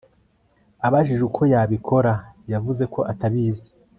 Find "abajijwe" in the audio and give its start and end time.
0.87-1.23